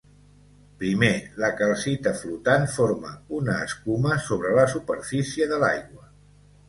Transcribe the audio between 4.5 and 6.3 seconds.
la superfície de l'aigua.